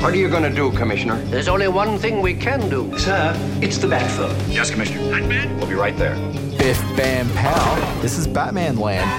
[0.00, 1.16] What are you going to do, Commissioner?
[1.24, 2.96] There's only one thing we can do.
[2.98, 4.32] Sir, it's the Batphone.
[4.48, 5.10] Yes, Commissioner.
[5.10, 5.56] Batman?
[5.58, 6.14] We'll be right there.
[6.56, 8.00] Biff Bam Pow.
[8.00, 9.10] This is Batman Land.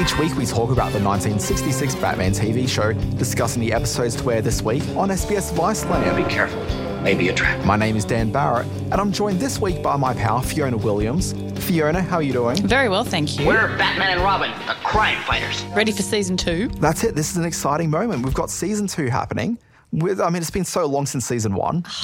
[0.00, 4.40] Each week we talk about the 1966 Batman TV show, discussing the episodes to air
[4.40, 6.16] this week on SBS Viceland.
[6.16, 6.62] Be careful.
[7.02, 7.62] Maybe a trap.
[7.66, 11.34] My name is Dan Barrett, and I'm joined this week by my pal Fiona Williams.
[11.66, 12.56] Fiona, how are you doing?
[12.66, 13.46] Very well, thank you.
[13.46, 15.62] We're Batman and Robin, the crime fighters.
[15.76, 16.68] ready for season two.
[16.80, 17.14] That's it.
[17.14, 18.24] This is an exciting moment.
[18.24, 19.58] We've got season two happening.
[19.94, 21.84] With, I mean, it's been so long since season one.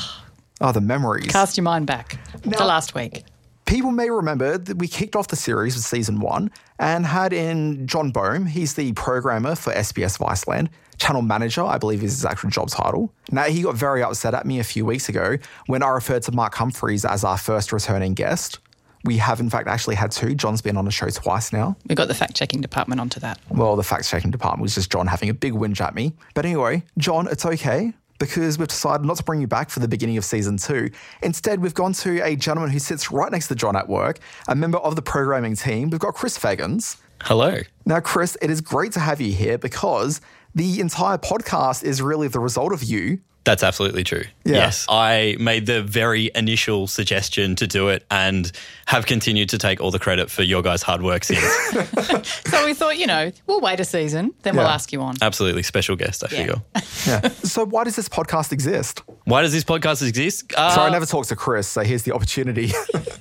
[0.63, 1.33] Oh, the memories.
[1.33, 3.25] Cast your mind back Now- to last week.
[3.65, 7.87] People may remember that we kicked off the series with season one and had in
[7.87, 8.45] John Bohm.
[8.45, 10.69] He's the programmer for SBS Viceland.
[10.99, 13.11] Channel manager, I believe is his actual job title.
[13.33, 16.33] Now, he got very upset at me a few weeks ago when I referred to
[16.33, 18.59] Mark Humphreys as our first returning guest.
[19.05, 20.35] We have, in fact, actually had two.
[20.35, 21.77] John's been on the show twice now.
[21.89, 23.39] We got the fact checking department onto that.
[23.49, 26.13] Well, the fact checking department was just John having a big whinge at me.
[26.35, 29.89] But anyway, John, it's okay because we've decided not to bring you back for the
[29.89, 30.91] beginning of season two.
[31.23, 34.55] Instead, we've gone to a gentleman who sits right next to John at work, a
[34.55, 35.89] member of the programming team.
[35.91, 36.99] We've got Chris Feggans.
[37.23, 37.59] Hello.
[37.87, 40.21] Now, Chris, it is great to have you here because
[40.55, 43.21] the entire podcast is really the result of you.
[43.45, 44.25] That's absolutely true.
[44.45, 44.55] Yeah.
[44.55, 44.87] Yes.
[44.89, 48.51] I made the very initial suggestion to do it and
[48.87, 51.41] have continued to take all the credit for your guys' hard work since.
[52.51, 55.15] So we thought, you know, we'll wait a season, then we'll ask you on.
[55.23, 56.63] absolutely special guest, I figure.
[57.07, 57.29] Yeah.
[57.29, 59.03] so, why does this podcast exist?
[59.25, 60.53] Why does this podcast exist?
[60.55, 62.73] Uh, Sorry, I never talked to Chris, so here's the opportunity.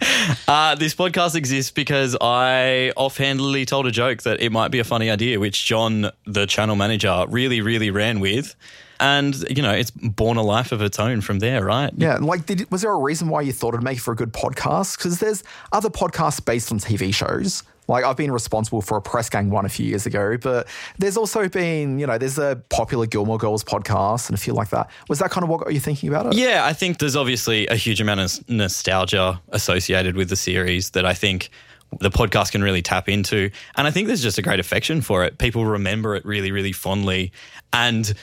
[0.47, 4.83] uh, this podcast exists because I offhandedly told a joke that it might be a
[4.83, 8.55] funny idea, which John, the channel manager, really, really ran with.
[8.99, 11.91] And, you know, it's born a life of its own from there, right?
[11.95, 14.33] Yeah, like, did, was there a reason why you thought it'd make for a good
[14.33, 14.97] podcast?
[14.97, 17.63] Because there's other podcasts based on TV shows.
[17.87, 20.67] Like, I've been responsible for a press gang one a few years ago, but
[20.99, 24.69] there's also been, you know, there's a popular Gilmore Girls podcast and a few like
[24.69, 24.91] that.
[25.07, 26.35] Was that kind of what got you thinking about it?
[26.35, 31.05] Yeah, I think there's obviously a huge amount of nostalgia associated with the series that
[31.05, 31.49] I think
[31.99, 33.49] the podcast can really tap into.
[33.75, 35.39] And I think there's just a great affection for it.
[35.39, 37.31] People remember it really, really fondly.
[37.73, 38.13] And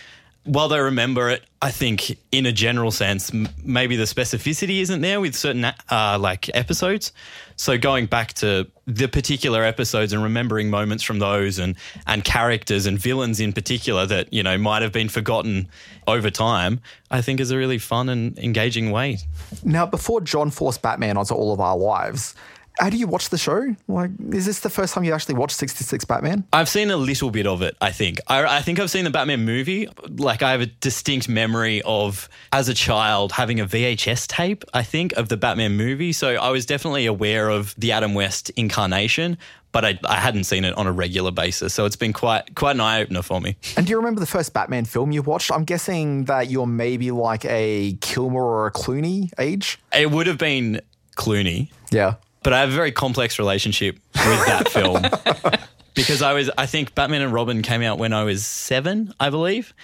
[0.46, 5.00] while they remember it, I think in a general sense, m- maybe the specificity isn't
[5.00, 7.12] there with certain uh, like episodes.
[7.56, 11.74] So going back to the particular episodes and remembering moments from those and
[12.06, 15.68] and characters and villains in particular that you know might have been forgotten
[16.06, 16.80] over time,
[17.10, 19.18] I think is a really fun and engaging way.
[19.64, 22.34] Now, before John forced Batman onto all of our lives,
[22.78, 23.74] how do you watch the show?
[23.88, 26.44] Like, is this the first time you actually watched 66 Batman?
[26.52, 28.20] I've seen a little bit of it, I think.
[28.26, 29.88] I, I think I've seen the Batman movie.
[30.08, 34.82] Like, I have a distinct memory of, as a child, having a VHS tape, I
[34.82, 36.12] think, of the Batman movie.
[36.12, 39.38] So I was definitely aware of the Adam West incarnation,
[39.72, 41.74] but I, I hadn't seen it on a regular basis.
[41.74, 43.56] So it's been quite quite an eye opener for me.
[43.76, 45.50] And do you remember the first Batman film you watched?
[45.52, 49.78] I'm guessing that you're maybe like a Kilmer or a Clooney age.
[49.92, 50.80] It would have been
[51.16, 52.14] Clooney, Yeah.
[52.46, 55.02] But I have a very complex relationship with that film
[55.94, 59.30] because I was I think Batman and Robin came out when I was 7, I
[59.30, 59.74] believe,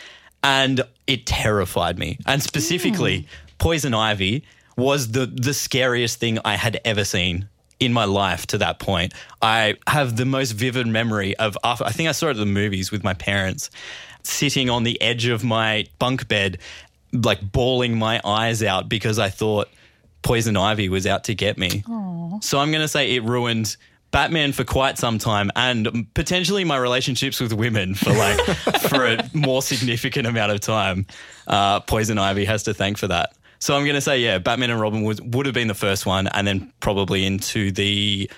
[0.44, 2.18] and it terrified me.
[2.24, 3.26] And specifically, hmm.
[3.58, 4.44] Poison Ivy
[4.76, 7.48] was the the scariest thing I had ever seen
[7.80, 9.12] in my life to that point.
[9.42, 12.46] I have the most vivid memory of after I think I saw it at the
[12.46, 13.70] movies with my parents
[14.22, 16.58] sitting on the edge of my bunk bed
[17.12, 19.68] like bawling my eyes out because I thought
[20.22, 21.82] Poison Ivy was out to get me.
[22.40, 23.76] So I'm going to say it ruined
[24.10, 28.38] Batman for quite some time and potentially my relationships with women for like
[28.88, 31.06] for a more significant amount of time.
[31.46, 33.32] Uh, Poison Ivy has to thank for that.
[33.58, 36.04] So I'm going to say yeah, Batman and Robin was, would have been the first
[36.04, 38.28] one, and then probably into the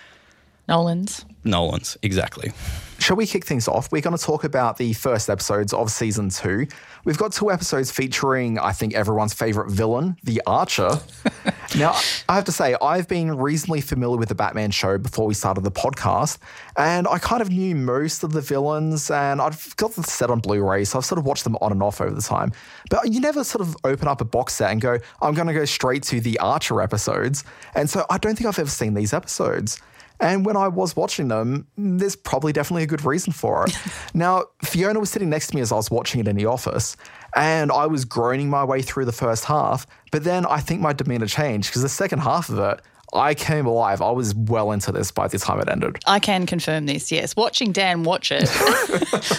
[0.69, 1.25] Nolan's.
[1.45, 2.53] Nolans exactly.
[2.99, 3.93] Shall we kick things off?
[3.93, 6.67] We're going to talk about the first episodes of season two.
[7.05, 10.91] We've got two episodes featuring, I think, everyone's favorite villain, the Archer.
[11.77, 11.95] now,
[12.29, 15.65] I have to say, I've been reasonably familiar with the Batman show before we started
[15.65, 16.39] the podcast,
[16.77, 20.41] and I kind of knew most of the villains, and I've got the set on
[20.41, 22.53] Blu ray, so I've sort of watched them on and off over the time.
[22.89, 25.55] But you never sort of open up a box set and go, I'm going to
[25.55, 27.45] go straight to the Archer episodes.
[27.75, 29.81] And so I don't think I've ever seen these episodes.
[30.21, 33.77] And when I was watching them, there's probably definitely a good reason for it.
[34.15, 36.97] now, Fiona was sitting next to me as I was watching it in the office,
[37.35, 39.87] and I was groaning my way through the first half.
[40.13, 42.81] But then I think my demeanor changed because the second half of it,
[43.13, 44.03] I came alive.
[44.03, 45.99] I was well into this by the time it ended.
[46.07, 47.37] I can confirm this, yes.
[47.37, 48.49] Watching Dan watch it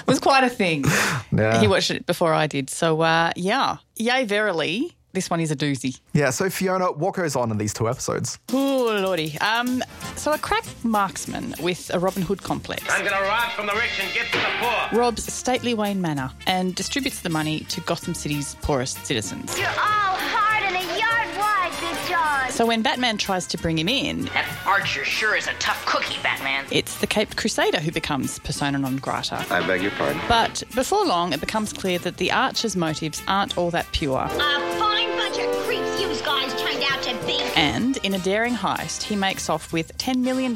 [0.08, 0.86] was quite a thing.
[1.32, 1.60] Yeah.
[1.60, 2.70] He watched it before I did.
[2.70, 4.96] So, uh, yeah, yay, verily.
[5.16, 6.00] This one is a doozy.
[6.14, 8.38] Yeah, so Fiona, what goes on in these two episodes?
[8.54, 9.38] Oh, lordy.
[9.40, 9.84] Um,
[10.16, 14.00] so a crack marksman with a Robin Hood complex I'm gonna rob from the rich
[14.02, 15.00] and give to the poor.
[15.00, 19.58] robs stately Wayne Manor and distributes the money to Gotham City's poorest citizens.
[19.58, 20.45] You're all hard
[22.56, 26.16] So when Batman tries to bring him in, That archer sure is a tough cookie,
[26.24, 26.64] Batman.
[26.72, 29.46] it's the Caped Crusader who becomes persona non grata.
[29.50, 30.22] I beg your pardon?
[30.30, 34.22] But before long, it becomes clear that the Archer's motives aren't all that pure.
[34.22, 34.30] A
[34.80, 35.54] fine bunch of
[37.56, 40.56] And in a daring heist, he makes off with $10 million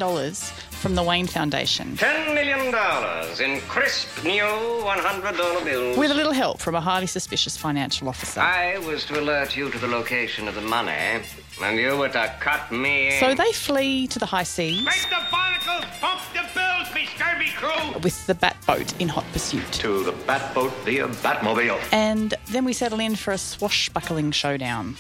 [0.72, 1.98] from the Wayne Foundation.
[1.98, 4.44] Ten million dollars in crisp new
[4.84, 5.98] one hundred dollar bills.
[5.98, 8.40] With a little help from a highly suspicious financial officer.
[8.40, 11.22] I was to alert you to the location of the money,
[11.62, 13.14] and you were to cut me.
[13.16, 13.20] in.
[13.20, 17.50] So they flee to the high seas Make the barnacles pump the bills, me scurvy
[17.58, 18.00] crew.
[18.02, 19.70] with the Batboat in hot pursuit.
[19.74, 21.80] To the Batboat via Batmobile.
[21.92, 24.96] And then we settle in for a swashbuckling showdown.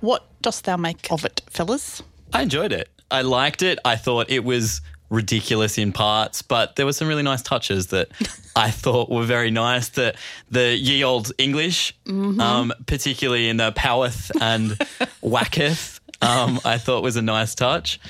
[0.00, 2.02] What dost thou make of it, fellas?
[2.32, 2.88] I enjoyed it.
[3.10, 3.78] I liked it.
[3.84, 8.08] I thought it was ridiculous in parts, but there were some really nice touches that
[8.56, 9.90] I thought were very nice.
[9.90, 10.14] The
[10.50, 14.70] the ye old English, um, particularly in the Poweth and
[15.22, 18.00] Wacketh, um, I thought was a nice touch.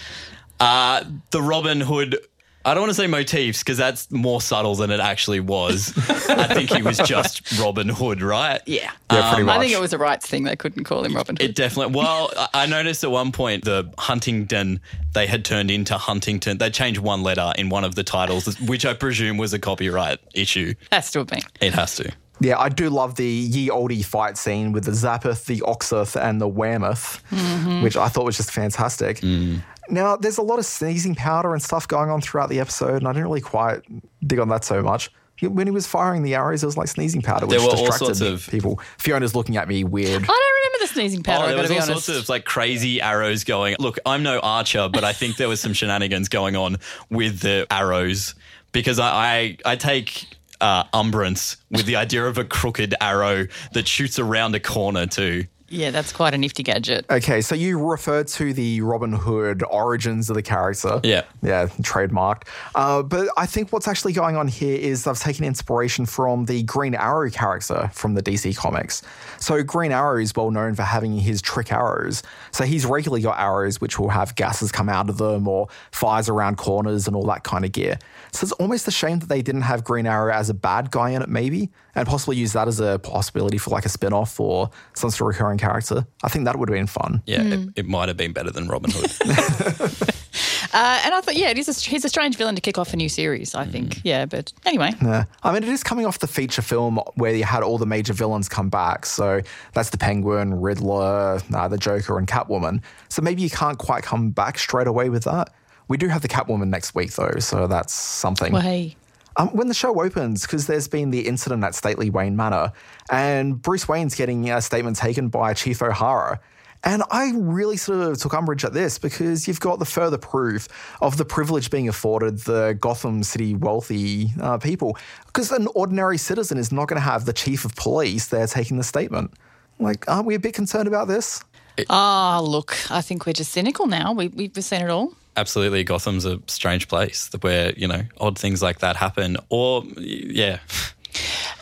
[0.60, 2.18] Uh, the Robin Hood.
[2.66, 5.92] I don't want to say motifs because that's more subtle than it actually was.
[6.28, 8.60] I think he was just Robin Hood, right?
[8.66, 8.90] Yeah.
[9.12, 9.56] Yeah, pretty much.
[9.56, 10.42] I think it was a rights thing.
[10.42, 11.50] They couldn't call him Robin Hood.
[11.50, 11.94] It definitely.
[11.94, 14.80] Well, I- I noticed at one point the Huntington
[15.14, 16.58] they had turned into Huntington.
[16.58, 20.18] They changed one letter in one of the titles, which I presume was a copyright
[20.34, 20.74] issue.
[20.90, 21.42] Has to have been.
[21.60, 22.10] It has to.
[22.40, 26.40] Yeah, I do love the ye oldie fight scene with the Zappeth, the Oxeth, and
[26.40, 27.82] the Wearmouth, mm-hmm.
[27.82, 29.20] which I thought was just fantastic.
[29.20, 29.62] Mm.
[29.90, 33.08] Now, there's a lot of sneezing powder and stuff going on throughout the episode, and
[33.08, 33.82] I didn't really quite
[34.26, 35.10] dig on that so much.
[35.42, 37.84] When he was firing the arrows, it was like sneezing powder, which There were all
[37.86, 38.80] distracted sorts of- people.
[38.98, 40.22] Fiona's looking at me weird.
[40.22, 41.44] I don't remember the sneezing powder.
[41.44, 42.06] oh, I've there got was to all honest.
[42.06, 43.76] sorts of like crazy arrows going.
[43.78, 46.76] Look, I'm no archer, but I think there was some shenanigans going on
[47.10, 48.34] with the arrows
[48.72, 50.26] because I I, I take.
[50.58, 55.44] Uh, umbrance with the idea of a crooked arrow that shoots around a corner too.
[55.68, 57.06] Yeah, that's quite a nifty gadget.
[57.10, 61.00] Okay, so you refer to the Robin Hood origins of the character.
[61.02, 61.22] Yeah.
[61.42, 62.44] Yeah, trademarked.
[62.74, 66.62] Uh, but I think what's actually going on here is they've taken inspiration from the
[66.62, 69.02] Green Arrow character from the DC comics.
[69.38, 72.22] So Green Arrow is well known for having his trick arrows.
[72.52, 76.28] So he's regularly got arrows which will have gases come out of them or fires
[76.28, 77.98] around corners and all that kind of gear.
[78.36, 81.10] So it's almost a shame that they didn't have Green Arrow as a bad guy
[81.10, 84.38] in it, maybe, and possibly use that as a possibility for like a spin off
[84.38, 86.06] or some sort of recurring character.
[86.22, 87.22] I think that would have been fun.
[87.26, 90.12] Yeah, it, it might have been better than Robin Hood.
[90.72, 92.92] Uh, and I thought, yeah, it is a, he's a strange villain to kick off
[92.92, 94.00] a new series, I think.
[94.04, 94.92] Yeah, but anyway.
[95.00, 95.24] Yeah.
[95.42, 98.12] I mean, it is coming off the feature film where you had all the major
[98.12, 99.06] villains come back.
[99.06, 99.40] So
[99.72, 102.82] that's the Penguin, Riddler, uh, the Joker, and Catwoman.
[103.08, 105.50] So maybe you can't quite come back straight away with that.
[105.88, 108.52] We do have the Catwoman next week, though, so that's something.
[108.52, 108.96] Well, hey.
[109.36, 112.72] Um, when the show opens, because there's been the incident at Stately Wayne Manor,
[113.10, 116.40] and Bruce Wayne's getting a statement taken by Chief O'Hara.
[116.84, 120.68] And I really sort of took umbrage at this because you've got the further proof
[121.00, 124.96] of the privilege being afforded the Gotham City wealthy uh, people.
[125.26, 128.76] Because an ordinary citizen is not going to have the chief of police there taking
[128.76, 129.32] the statement.
[129.80, 131.42] Like, aren't we a bit concerned about this?
[131.90, 134.12] Ah, look, I think we're just cynical now.
[134.12, 135.12] We, we've seen it all.
[135.36, 139.36] Absolutely, Gotham's a strange place where you know odd things like that happen.
[139.50, 140.58] Or yeah,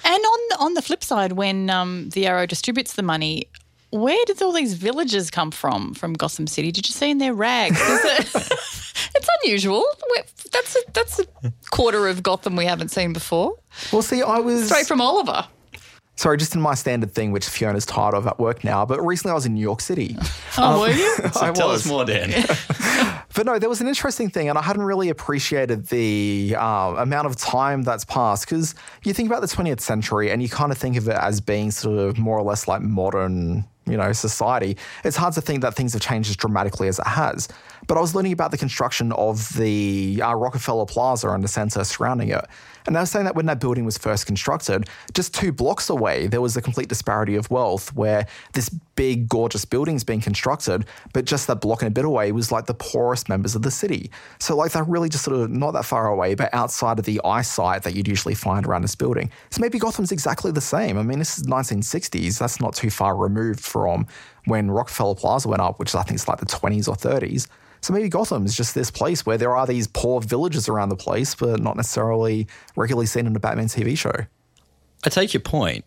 [0.05, 3.49] And on on the flip side, when um, the Arrow distributes the money,
[3.91, 6.71] where did all these villagers come from from Gotham City?
[6.73, 7.81] Did you see in their rags?
[7.81, 8.53] Is it-
[9.17, 9.85] it's unusual.
[10.11, 13.57] We're- That's a, that's a quarter of Gotham we haven't seen before.
[13.93, 14.67] Well, see, I was.
[14.67, 15.47] Straight from Oliver.
[16.17, 19.33] Sorry, just in my standard thing, which Fiona's tired of at work now, but recently
[19.33, 20.17] I was in New York City.
[20.57, 21.13] Oh, were you?
[21.43, 21.81] I tell was.
[21.85, 22.31] us more, Dan.
[23.35, 27.27] But no, there was an interesting thing, and I hadn't really appreciated the uh, amount
[27.27, 30.79] of time that's passed because you think about the 20th century and you kind of
[30.79, 34.77] think of it as being sort of more or less like modern, you know, society.
[35.03, 37.49] It's hard to think that things have changed as dramatically as it has.
[37.89, 41.83] But I was learning about the construction of the uh, Rockefeller Plaza and the center
[41.83, 42.45] surrounding it.
[42.87, 46.27] And they were saying that when that building was first constructed, just two blocks away,
[46.27, 51.25] there was a complete disparity of wealth where this big, gorgeous building's being constructed, but
[51.25, 54.11] just that block and a bit away was like the poorest members of the city.
[54.39, 57.21] So, like, they're really just sort of not that far away, but outside of the
[57.25, 59.31] eyesight that you'd usually find around this building.
[59.51, 60.99] So, maybe Gotham's exactly the same.
[60.99, 62.39] I mean, this is 1960s.
[62.39, 64.07] That's not too far removed from
[64.45, 67.49] when Rockefeller Plaza went up, which I think is like the 20s or 30s.
[67.85, 70.97] So maybe Gotham is just this place where there are these poor villages around the
[70.97, 74.25] place, but not necessarily regularly seen in a Batman TV show.
[75.05, 75.85] I take your point,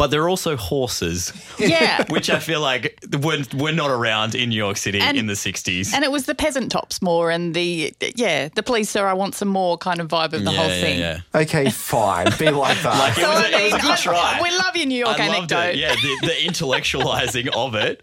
[0.00, 1.30] but they're also horses.
[1.58, 2.06] Yeah.
[2.08, 5.34] Which I feel like were, were not around in New York City And- in the
[5.34, 5.92] 60s.
[5.92, 9.34] And it was the peasant tops more and the, yeah, the police sir, I want
[9.34, 10.98] some more kind of vibe of the yeah, whole yeah, thing.
[11.00, 11.20] yeah.
[11.34, 12.28] Okay, fine.
[12.38, 12.98] Be like that.
[12.98, 14.40] Like, it, So, was a, I it was a good I- try.
[14.42, 15.74] We love your New York I loved anecdote.
[15.74, 15.76] it.
[15.76, 18.02] Yeah, the, the intellectualizing of it.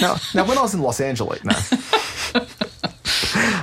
[0.00, 1.52] now, now, when I was in Los Angeles, no.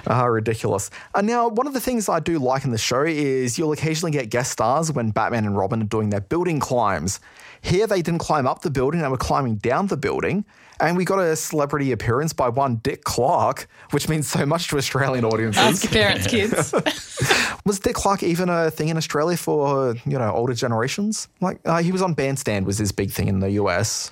[0.07, 0.89] Ah, ridiculous.
[1.15, 4.11] And now, one of the things I do like in the show is you'll occasionally
[4.11, 7.19] get guest stars when Batman and Robin are doing their building climbs.
[7.65, 10.45] Here, they didn't climb up the building, they were climbing down the building.
[10.79, 14.77] And we got a celebrity appearance by one Dick Clark, which means so much to
[14.77, 15.63] Australian audiences.
[15.63, 16.73] Ask your parents, kids.
[17.65, 21.27] Was Dick Clark even a thing in Australia for you know older generations?
[21.41, 24.11] Like uh, he was on Bandstand was his big thing in the US.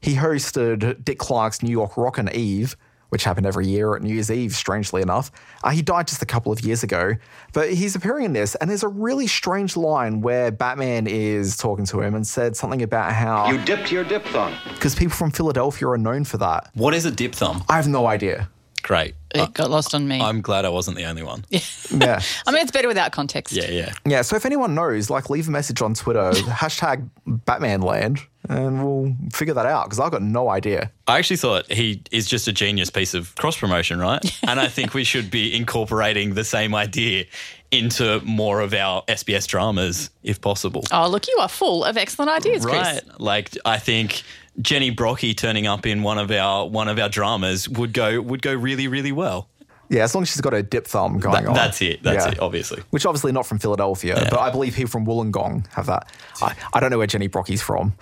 [0.00, 2.76] He hosted Dick Clark's New York Rockin' Eve,
[3.10, 4.52] which happened every year at New Year's Eve.
[4.54, 5.30] Strangely enough,
[5.64, 7.12] uh, he died just a couple of years ago,
[7.52, 11.84] but he's appearing in this, and there's a really strange line where Batman is talking
[11.86, 14.54] to him and said something about how You dipped your diphthong.
[14.74, 16.70] because people from Philadelphia are known for that.
[16.74, 17.64] What is a dip thumb?
[17.68, 18.48] I have no idea.
[18.82, 19.16] Great.
[19.34, 20.20] it got lost on me.
[20.20, 21.44] I'm glad I wasn't the only one.
[21.50, 21.58] Yeah,
[21.90, 22.20] Yeah.
[22.46, 23.52] I mean, it's better without context.
[23.52, 23.92] Yeah, yeah.
[24.04, 29.14] Yeah, so if anyone knows, like leave a message on Twitter, hashtag Batmanland, and we'll
[29.32, 30.90] figure that out because I've got no idea.
[31.06, 34.20] I actually thought he is just a genius piece of cross promotion, right?
[34.48, 37.24] and I think we should be incorporating the same idea
[37.70, 40.84] into more of our SBS dramas if possible.
[40.92, 42.76] Oh, look, you are full of excellent ideas, Chris.
[42.80, 43.02] Right.
[43.20, 44.22] Like I think
[44.60, 48.42] Jenny Brockie turning up in one of our one of our dramas would go would
[48.42, 49.48] go really, really well.
[49.88, 51.54] Yeah, as long as she's got a dip thumb going That- on.
[51.54, 52.02] that's it.
[52.02, 52.32] That's Yeah.
[52.32, 52.82] it, obviously.
[52.90, 56.08] Which obviously not from Philadelphia, but I believe people from Wollongong have that.
[56.42, 57.94] I, I don't know where Jenny Brockie's from.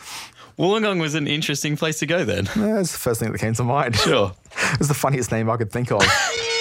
[0.58, 2.46] Wollongong was an interesting place to go then.
[2.56, 3.96] Yeah, That's the first thing that came to mind.
[3.96, 4.32] Sure.
[4.72, 6.02] it was the funniest name I could think of.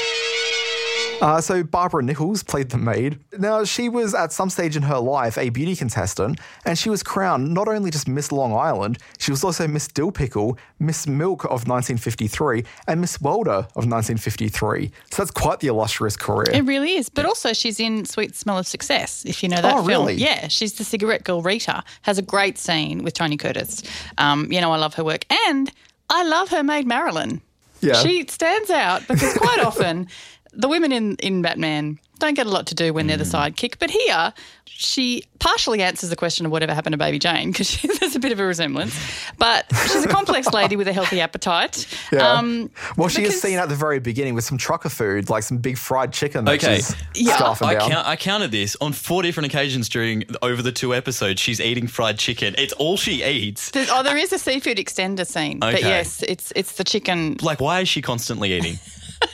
[1.24, 3.18] Uh, so Barbara Nichols played the maid.
[3.40, 7.02] Now she was at some stage in her life a beauty contestant, and she was
[7.02, 11.46] crowned not only just Miss Long Island, she was also Miss Dill Pickle, Miss Milk
[11.46, 14.92] of 1953, and Miss Welder of 1953.
[15.12, 16.52] So that's quite the illustrious career.
[16.52, 17.08] It really is.
[17.08, 19.88] But also, she's in Sweet Smell of Success, if you know that Oh, film.
[19.88, 20.16] really?
[20.16, 21.84] Yeah, she's the cigarette girl Rita.
[22.02, 23.82] Has a great scene with Tony Curtis.
[24.18, 25.24] Um, you know, I love her work.
[25.48, 25.72] And
[26.10, 27.42] I love her maid Marilyn.
[27.82, 27.96] Yeah.
[28.02, 30.08] She stands out because quite often
[30.56, 33.54] the women in, in Batman don't get a lot to do when they're the Mm.
[33.54, 33.80] sidekick.
[33.80, 34.34] But here,
[34.66, 38.32] she partially answers the question of whatever happened to Baby Jane because there's a bit
[38.32, 38.96] of a resemblance.
[39.38, 41.86] But she's a complex lady with a healthy appetite.
[42.14, 42.20] Yeah.
[42.34, 45.58] Um, well, she is seen at the very beginning with some trucker food, like some
[45.58, 46.46] big fried chicken.
[46.46, 46.76] That Okay.
[46.78, 47.56] she's Yeah.
[47.62, 47.90] I, down.
[47.90, 51.42] count, I counted this on four different occasions during over the two episodes.
[51.42, 52.56] She's eating fried chicken.
[52.58, 53.72] It's all she eats.
[53.72, 57.38] There's, oh, there is a seafood extender scene, but yes, it's it's the chicken.
[57.42, 58.80] Like, why is she constantly eating?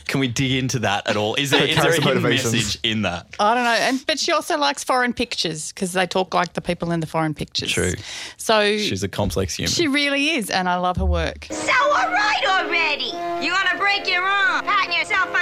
[0.08, 1.36] Can we dig into that at all?
[1.36, 3.27] Is there, Her is there a character hidden message in that?
[3.39, 6.62] I don't know, and but she also likes foreign pictures because they talk like the
[6.62, 7.72] people in the foreign pictures.
[7.72, 7.93] True.
[8.38, 9.72] So She's a complex human.
[9.72, 11.48] she really is, and I love her work.
[11.51, 13.12] So all right already.
[13.46, 15.38] You want to break your arm, patting yourself on the back.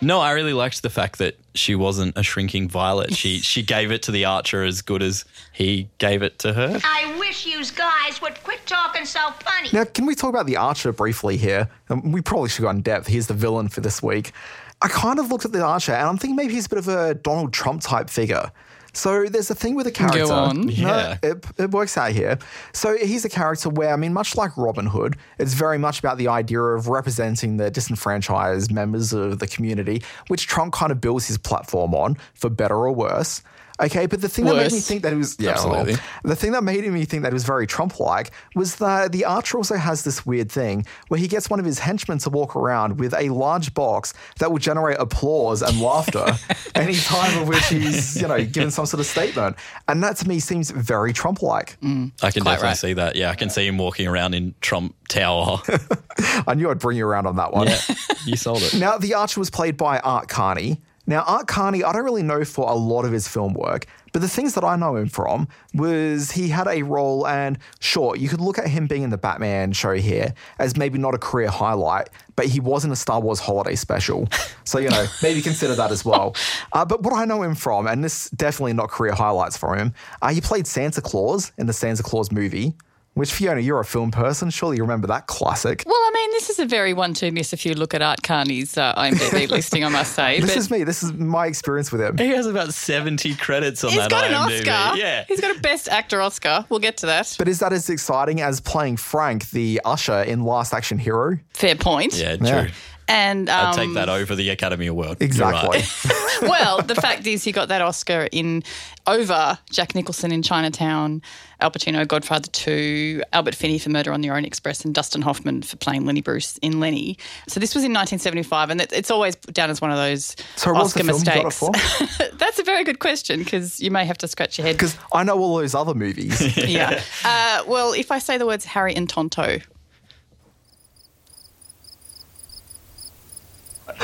[0.00, 3.14] No, I really liked the fact that she wasn't a shrinking violet.
[3.14, 6.80] She she gave it to the archer as good as he gave it to her.
[6.84, 9.68] I wish yous guys would quit talking so funny.
[9.72, 11.68] Now, can we talk about the Archer briefly here?
[11.90, 13.06] Um, we probably should go in depth.
[13.06, 14.32] Here's the villain for this week.
[14.80, 16.88] I kind of looked at the Archer and I'm thinking maybe he's a bit of
[16.88, 18.52] a Donald Trump type figure.
[18.98, 20.24] So there's a thing with a character.
[20.26, 20.62] Go on.
[20.66, 21.18] No, Yeah.
[21.22, 22.38] it, it works out here.
[22.72, 26.18] So he's a character where, I mean, much like Robin Hood, it's very much about
[26.18, 31.26] the idea of representing the disenfranchised members of the community, which Trump kind of builds
[31.28, 33.42] his platform on, for better or worse.
[33.80, 36.02] Okay, but the thing that made me think that it was yeah, well, Absolutely.
[36.24, 39.56] the thing that made me think that it was very Trump-like was that the Archer
[39.56, 42.98] also has this weird thing where he gets one of his henchmen to walk around
[42.98, 46.26] with a large box that will generate applause and laughter
[46.74, 49.56] any time of which he's, you know, given some sort of statement.
[49.86, 51.78] And that to me seems very Trump-like.
[51.80, 52.10] Mm.
[52.22, 52.76] I can Quite definitely right.
[52.78, 53.16] see that.
[53.16, 55.62] Yeah, I can see him walking around in Trump Tower.
[56.46, 57.68] I knew I'd bring you around on that one.
[57.68, 57.78] yeah,
[58.24, 58.74] you sold it.
[58.74, 60.80] Now, the Archer was played by Art Carney.
[61.08, 64.20] Now, Art Carney, I don't really know for a lot of his film work, but
[64.20, 68.28] the things that I know him from was he had a role, and sure, you
[68.28, 71.48] could look at him being in the Batman show here as maybe not a career
[71.48, 74.28] highlight, but he was in a Star Wars holiday special.
[74.64, 76.36] So, you know, maybe consider that as well.
[76.74, 79.94] Uh, but what I know him from, and this definitely not career highlights for him,
[80.20, 82.74] uh, he played Santa Claus in the Santa Claus movie.
[83.14, 84.48] Which Fiona, you're a film person.
[84.48, 85.82] Surely you remember that classic.
[85.84, 88.78] Well, I mean, this is a very one-two miss if you look at Art Carney's
[88.78, 90.40] uh, IMDb listing, I must say.
[90.40, 90.84] This but is me.
[90.84, 92.16] This is my experience with him.
[92.16, 94.68] He has about 70 credits on he's that got an IMDb.
[94.68, 94.98] Oscar.
[94.98, 95.24] Yeah.
[95.26, 96.64] He's got a Best Actor Oscar.
[96.68, 97.34] We'll get to that.
[97.38, 101.38] But is that as exciting as playing Frank, the usher in Last Action Hero?
[101.54, 102.14] Fair point.
[102.14, 102.46] Yeah, true.
[102.46, 102.68] Yeah.
[103.08, 105.18] And um, I'd take that over the Academy Award.
[105.20, 105.78] Exactly.
[105.78, 106.38] right.
[106.42, 108.62] well, the fact is, he got that Oscar in
[109.06, 111.22] over Jack Nicholson in Chinatown,
[111.60, 115.62] Al Pacino, Godfather 2, Albert Finney for Murder on the Orient Express, and Dustin Hoffman
[115.62, 117.16] for playing Lenny Bruce in Lenny.
[117.48, 121.02] So this was in 1975, and it's always down as one of those So Oscar
[121.02, 122.30] the film you got it mistakes.
[122.34, 124.76] That's a very good question because you may have to scratch your head.
[124.76, 126.56] Because I know all those other movies.
[126.68, 127.02] yeah.
[127.24, 129.60] Uh, well, if I say the words Harry and Tonto,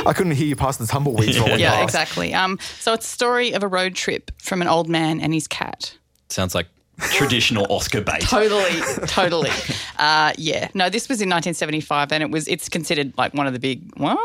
[0.07, 1.85] I couldn't hear you past the tumbleweeds rolling yeah, past.
[1.85, 2.35] exactly.
[2.35, 5.47] Um, so it's a story of a road trip from an old man and his
[5.47, 5.97] cat.
[6.29, 6.67] Sounds like
[6.99, 8.21] traditional Oscar bait.
[8.21, 9.51] Totally, totally.
[9.99, 10.69] Uh, yeah.
[10.75, 12.49] No, this was in 1975, and it was.
[12.49, 14.19] It's considered like one of the big what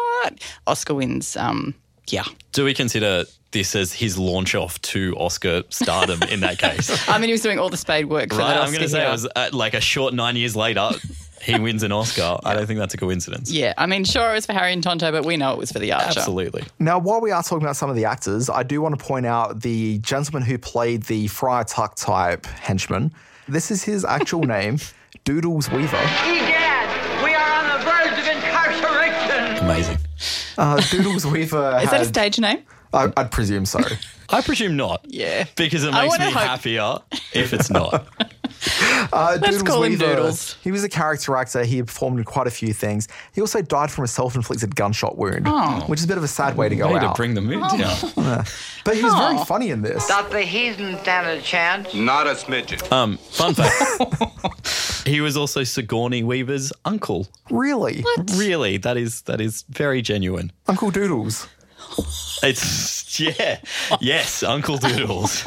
[0.68, 1.36] Oscar wins.
[1.36, 1.76] Um,
[2.08, 2.24] yeah.
[2.52, 6.90] Do we consider this as his launch off to Oscar stardom in that case?
[7.10, 8.48] I mean, he was doing all the spade work for right?
[8.50, 10.90] that I'm going to say it was uh, like a short nine years later,
[11.42, 12.38] he wins an Oscar.
[12.44, 13.52] I don't think that's a coincidence.
[13.52, 15.72] Yeah, I mean, sure, it was for Harry and Tonto, but we know it was
[15.72, 16.20] for the Archer.
[16.20, 16.64] Absolutely.
[16.80, 19.26] Now, while we are talking about some of the actors, I do want to point
[19.26, 23.12] out the gentleman who played the Friar Tuck type henchman.
[23.48, 24.78] This is his actual name,
[25.24, 25.98] Doodles Weaver.
[25.98, 28.28] Egad, we are on the verge of
[28.84, 29.66] incarceration.
[29.66, 29.98] Amazing.
[30.58, 31.80] Uh, Doodles Weaver.
[31.84, 32.60] Is that a stage name?
[32.94, 33.80] I, I'd presume so.
[34.30, 35.06] I presume not.
[35.08, 35.46] Yeah.
[35.56, 36.98] Because it makes me hope- happier
[37.34, 38.08] if it's not.
[39.12, 40.56] Uh, Doodles call him Weaver, Doodles.
[40.62, 41.64] He was a character actor.
[41.64, 43.08] He performed in quite a few things.
[43.34, 45.48] He also died from a self-inflicted gunshot wound,
[45.88, 47.16] which is a bit of a sad way to go Way out.
[47.16, 47.98] to bring the mood down.
[48.86, 50.04] but he was very funny in this.
[50.06, 51.94] Stop the heathen stand a chance.
[51.94, 52.92] Not a smidgen.
[52.92, 55.08] Um, fun fact.
[55.08, 57.28] he was also Sigourney Weaver's uncle.
[57.50, 58.32] Really, What?
[58.36, 60.52] Really, that is that is very genuine.
[60.68, 61.48] Uncle Doodles.
[62.44, 63.60] It's yeah,
[64.00, 65.44] yes, Uncle Doodles.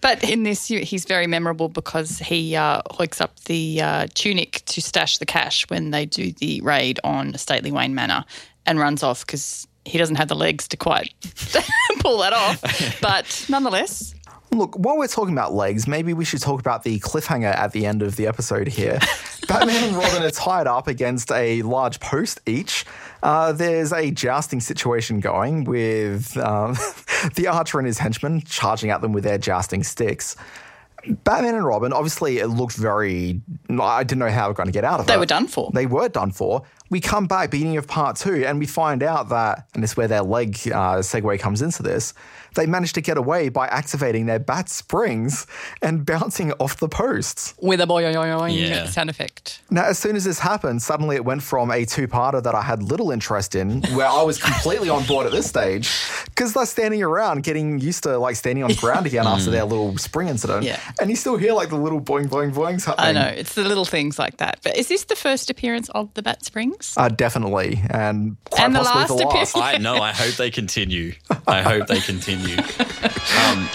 [0.00, 4.80] But in this, he's very memorable because he uh, hoiks up the uh, tunic to
[4.80, 8.24] stash the cash when they do the raid on Stately Wayne Manor
[8.66, 11.12] and runs off because he doesn't have the legs to quite
[12.00, 13.00] pull that off.
[13.00, 14.14] But nonetheless,
[14.52, 17.86] Look, while we're talking about legs, maybe we should talk about the cliffhanger at the
[17.86, 18.98] end of the episode here.
[19.48, 22.84] Batman and Robin are tied up against a large post each.
[23.22, 26.74] Uh, there's a jousting situation going with um,
[27.34, 30.36] the archer and his henchmen charging at them with their jousting sticks.
[31.24, 33.40] Batman and Robin, obviously, it looked very.
[33.80, 35.08] I didn't know how we are going to get out of it.
[35.08, 35.70] they were done for.
[35.72, 36.62] They were done for.
[36.90, 39.96] We come back, beginning of part two, and we find out that, and this is
[39.96, 42.14] where their leg uh, segue comes into this,
[42.56, 45.46] they managed to get away by activating their bat springs
[45.82, 47.54] and bouncing off the posts.
[47.62, 48.86] with a boing Yeah.
[48.86, 49.60] sound effect.
[49.70, 52.62] Now, as soon as this happened, suddenly it went from a two parter that I
[52.62, 55.88] had little interest in, where I was completely on board at this stage,
[56.24, 59.96] because they're standing around getting used to like standing on ground again after their little
[59.96, 60.64] spring incident.
[60.64, 60.80] Yeah.
[61.00, 63.16] And you still hear like the little boing, boing, boings happening.
[63.16, 64.60] I know it's the little things like that.
[64.62, 66.94] But is this the first appearance of the Bat Springs?
[66.96, 67.80] Uh, definitely.
[67.90, 69.24] And quite And the last the last.
[69.24, 69.56] appearance.
[69.56, 69.96] I know.
[70.02, 71.12] I hope they continue.
[71.46, 72.56] I hope they continue.
[73.46, 73.68] Um,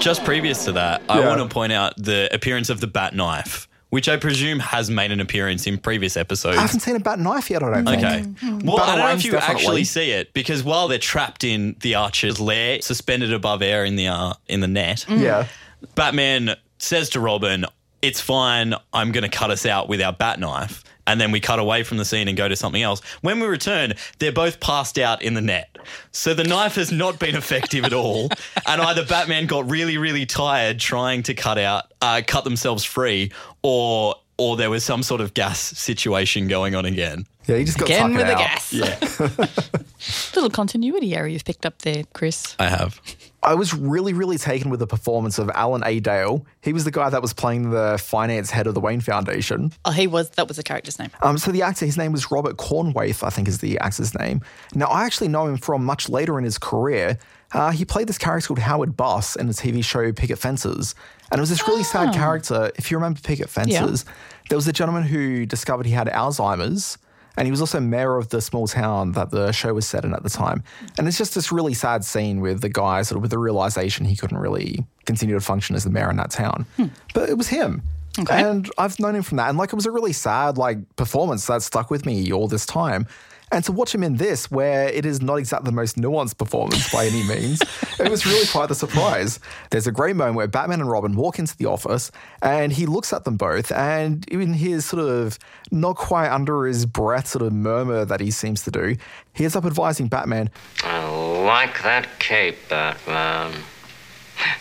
[0.00, 1.28] just previous to that, I Yeah.
[1.28, 5.12] want to point out the appearance of the bat knife, which I presume has made
[5.12, 6.56] an appearance in previous episodes.
[6.58, 8.02] I haven't seen a bat knife yet, I don't think.
[8.04, 8.66] Okay.
[8.66, 9.54] Well, I don't know if you definitely.
[9.62, 13.96] actually see it because while they're trapped in the archer's lair, suspended above air in
[13.96, 15.46] the uh, in the net, Yeah.
[15.94, 17.64] Batman says to Robin,
[18.00, 18.74] "It's fine.
[18.92, 21.82] I'm going to cut us out with our bat knife." And then we cut away
[21.82, 23.00] from the scene and go to something else.
[23.22, 25.76] When we return, they're both passed out in the net.
[26.12, 28.28] So the knife has not been effective at all.
[28.68, 33.32] And either Batman got really, really tired trying to cut out, uh, cut themselves free,
[33.62, 37.26] or or there was some sort of gas situation going on again.
[37.46, 38.72] Yeah, you just got Again tuck it with the gas.
[38.72, 42.56] Yeah, Little continuity error you've picked up there, Chris.
[42.58, 43.00] I have.
[43.44, 45.98] I was really, really taken with the performance of Alan A.
[45.98, 46.46] Dale.
[46.60, 49.72] He was the guy that was playing the finance head of the Wayne Foundation.
[49.84, 50.30] Oh, he was.
[50.30, 51.10] That was the character's name.
[51.22, 54.42] Um, so the actor, his name was Robert Cornthwaite, I think is the actor's name.
[54.74, 57.18] Now, I actually know him from much later in his career.
[57.52, 60.94] Uh, he played this character called Howard Buss in the TV show Picket Fences.
[61.30, 62.70] And it was this really sad character.
[62.76, 64.04] If you remember Picket Fences,
[64.48, 66.96] there was a gentleman who discovered he had Alzheimer's.
[67.36, 70.12] And he was also mayor of the small town that the show was set in
[70.12, 70.62] at the time.
[70.98, 74.04] And it's just this really sad scene with the guy sort of with the realization
[74.04, 76.66] he couldn't really continue to function as the mayor in that town.
[76.76, 76.86] Hmm.
[77.14, 77.82] But it was him.
[78.18, 78.42] Okay.
[78.42, 79.48] And I've known him from that.
[79.48, 82.66] And like it was a really sad like performance that stuck with me all this
[82.66, 83.06] time.
[83.52, 86.90] And to watch him in this, where it is not exactly the most nuanced performance
[86.90, 87.60] by any means,
[88.00, 89.40] it was really quite the surprise.
[89.70, 92.10] There's a great moment where Batman and Robin walk into the office
[92.40, 95.38] and he looks at them both, and in his sort of
[95.70, 98.96] not quite under his breath sort of murmur that he seems to do,
[99.34, 100.48] he ends up advising Batman,
[100.82, 101.06] I
[101.44, 103.52] like that cape, Batman.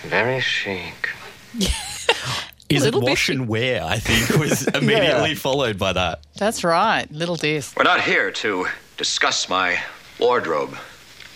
[0.03, 1.09] Very chic.
[2.75, 3.83] Is it Little bit- wash and wear?
[3.83, 6.25] I think was immediately followed by that.
[6.37, 7.05] That's right.
[7.11, 7.75] Little disc.
[7.77, 9.79] We're not here to discuss my
[10.19, 10.75] wardrobe,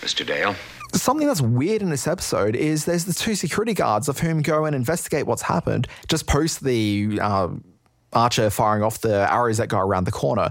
[0.02, 0.26] Mr.
[0.26, 0.56] Dale.
[0.94, 4.66] Something that's weird in this episode is there's the two security guards of whom go
[4.66, 7.50] and investigate what's happened just post the uh,
[8.14, 10.50] archer firing off the arrows that go around the corner.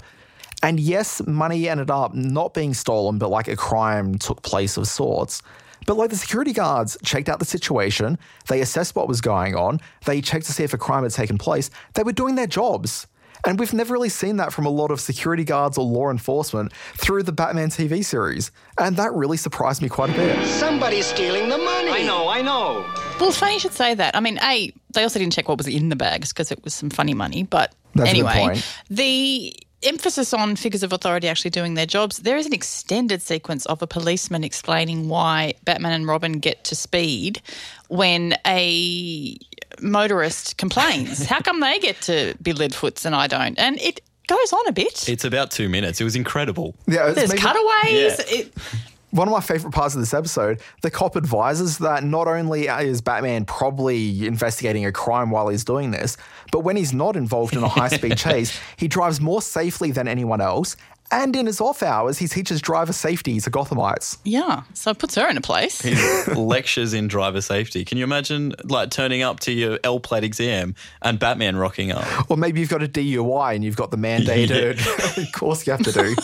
[0.62, 4.86] And yes, money ended up not being stolen, but like a crime took place of
[4.86, 5.40] sorts.
[5.86, 9.80] But like the security guards checked out the situation, they assessed what was going on,
[10.04, 11.70] they checked to see if a crime had taken place.
[11.94, 13.06] They were doing their jobs.
[13.46, 16.72] And we've never really seen that from a lot of security guards or law enforcement
[16.96, 18.50] through the Batman TV series.
[18.78, 20.46] And that really surprised me quite a bit.
[20.46, 21.90] Somebody's stealing the money.
[21.90, 22.86] I know, I know.
[23.20, 24.16] Well, it's funny you should say that.
[24.16, 26.72] I mean, A, they also didn't check what was in the bags because it was
[26.72, 27.42] some funny money.
[27.42, 28.66] But That's a good anyway, point.
[28.88, 33.66] the emphasis on figures of authority actually doing their jobs, there is an extended sequence
[33.66, 37.42] of a policeman explaining why Batman and Robin get to speed
[37.88, 39.36] when a
[39.80, 41.26] motorist complains.
[41.32, 43.58] How come they get to be leadfoots and I don't?
[43.58, 45.08] And it goes on a bit.
[45.08, 46.00] It's about two minutes.
[46.00, 46.74] It was incredible.
[46.86, 47.92] Yeah, it's There's maybe- cutaways.
[47.92, 48.38] Yeah.
[48.38, 48.52] It,
[49.14, 53.00] One of my favorite parts of this episode, the cop advises that not only is
[53.00, 56.16] Batman probably investigating a crime while he's doing this,
[56.50, 60.08] but when he's not involved in a high speed chase, he drives more safely than
[60.08, 60.74] anyone else.
[61.10, 64.18] And in his off hours, he teaches driver safety to Gothamites.
[64.24, 65.80] yeah, so it puts her in a place.
[65.82, 67.84] His lectures in driver safety.
[67.84, 72.30] Can you imagine like turning up to your L plate exam and Batman rocking up?
[72.30, 74.80] Or maybe you've got a DUI and you've got the mandated
[75.32, 76.14] course you have to do.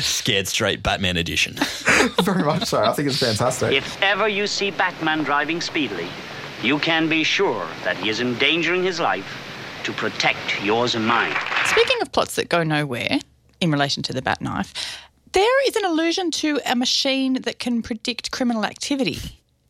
[0.00, 1.56] Scared straight Batman edition.
[2.22, 2.82] Very much so.
[2.84, 3.72] I think it's fantastic.
[3.72, 6.08] If ever you see Batman driving speedily,
[6.62, 9.26] you can be sure that he is endangering his life
[9.84, 11.34] to protect yours and mine.
[11.66, 13.18] Speaking of plots that go nowhere
[13.62, 14.74] in relation to the bat knife,
[15.32, 19.18] there is an allusion to a machine that can predict criminal activity.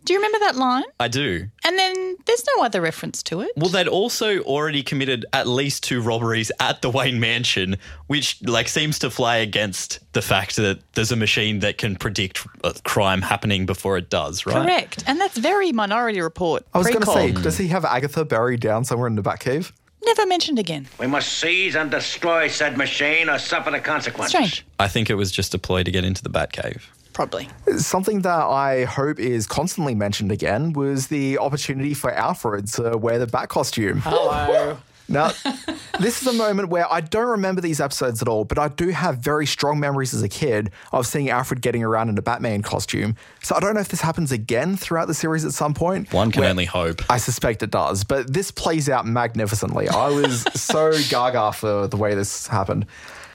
[0.05, 0.83] Do you remember that line?
[0.99, 1.47] I do.
[1.65, 3.53] And then there's no other reference to it.
[3.57, 7.77] Well, they'd also already committed at least two robberies at the Wayne Mansion,
[8.09, 12.45] which like seems to fly against the fact that there's a machine that can predict
[12.65, 14.67] a crime happening before it does, right?
[14.67, 15.05] Correct.
[15.07, 16.67] And that's very Minority Report.
[16.75, 19.71] I was going to say, does he have Agatha buried down somewhere in the Batcave?
[20.05, 20.89] Never mentioned again.
[20.99, 24.31] We must seize and destroy said machine or suffer the consequences.
[24.31, 24.67] Strange.
[24.79, 26.83] I think it was just a ploy to get into the Batcave.
[27.13, 27.49] Probably.
[27.77, 33.19] Something that I hope is constantly mentioned again was the opportunity for Alfred to wear
[33.19, 33.99] the bat costume.
[34.01, 34.79] Hello.
[35.13, 35.33] Now,
[36.01, 38.89] this is a moment where I don't remember these episodes at all, but I do
[38.89, 42.63] have very strong memories as a kid of seeing Alfred getting around in a Batman
[42.63, 43.15] costume.
[43.43, 46.13] So I don't know if this happens again throughout the series at some point.
[46.13, 47.03] One can only hope.
[47.11, 49.89] I suspect it does, but this plays out magnificently.
[49.89, 52.87] I was so gaga for the way this happened.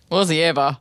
[0.10, 0.78] Was he ever?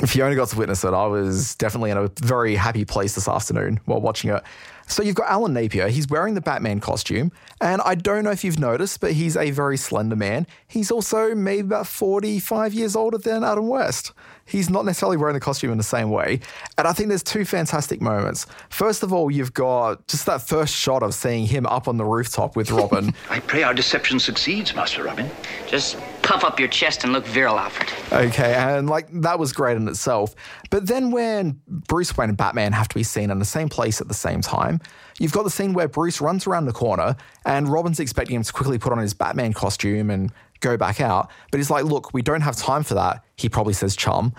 [0.00, 3.14] If you only got to witness it, I was definitely in a very happy place
[3.14, 4.42] this afternoon while watching it.
[4.86, 5.88] So you've got Alan Napier.
[5.88, 9.50] He's wearing the Batman costume, and I don't know if you've noticed, but he's a
[9.50, 10.46] very slender man.
[10.68, 14.12] He's also maybe about 45 years older than Adam West.
[14.44, 16.38] He's not necessarily wearing the costume in the same way.
[16.78, 18.46] And I think there's two fantastic moments.
[18.68, 22.04] First of all, you've got just that first shot of seeing him up on the
[22.04, 23.12] rooftop with Robin.
[23.30, 25.28] I pray our deception succeeds, Master Robin.
[25.66, 27.88] Just puff up your chest and look virile, Alfred.
[28.12, 30.34] Okay, and like that was great in itself.
[30.70, 34.00] But then when Bruce Wayne and Batman have to be seen in the same place
[34.00, 34.80] at the same time,
[35.20, 38.52] you've got the scene where Bruce runs around the corner and Robin's expecting him to
[38.52, 41.30] quickly put on his Batman costume and go back out.
[41.52, 43.22] But he's like, look, we don't have time for that.
[43.36, 44.34] He probably says chum.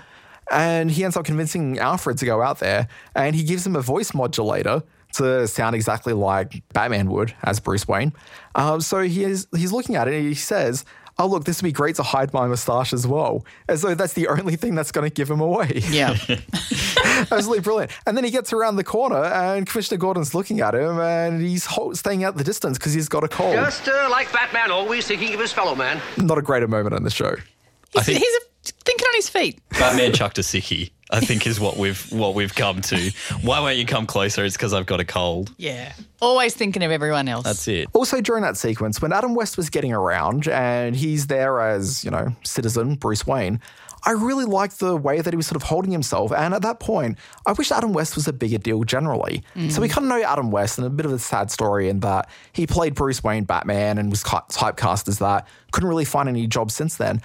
[0.52, 3.82] And he ends up convincing Alfred to go out there and he gives him a
[3.82, 8.12] voice modulator to sound exactly like Batman would as Bruce Wayne.
[8.56, 10.84] Um, so he is, he's looking at it and he says,
[11.20, 13.44] Oh, look, this would be great to hide my mustache as well.
[13.68, 15.82] As though that's the only thing that's going to give him away.
[15.90, 16.16] Yeah.
[17.32, 17.92] Absolutely brilliant.
[18.06, 21.68] And then he gets around the corner and Commissioner Gordon's looking at him and he's
[21.94, 23.56] staying out the distance because he's got a cold.
[23.56, 26.00] Just uh, like Batman, always thinking of his fellow man.
[26.18, 27.36] Not a greater moment in the show.
[27.94, 29.60] He's, think- he's a, thinking on his feet.
[29.70, 30.92] Batman chucked a sickie.
[31.10, 33.12] I think is what we've what we've come to.
[33.42, 34.44] Why won't you come closer?
[34.44, 35.54] It's because I've got a cold.
[35.58, 35.94] Yeah.
[36.22, 37.46] Always thinking of everyone else.
[37.46, 37.88] That's it.
[37.94, 42.12] Also, during that sequence, when Adam West was getting around and he's there as, you
[42.12, 43.62] know, citizen Bruce Wayne,
[44.04, 46.32] I really liked the way that he was sort of holding himself.
[46.32, 49.44] And at that point, I wish Adam West was a bigger deal generally.
[49.56, 49.72] Mm.
[49.72, 52.00] So we kind of know Adam West and a bit of a sad story in
[52.02, 55.48] that he played Bruce Wayne Batman and was typecast as that.
[55.72, 57.22] Couldn't really find any job since then.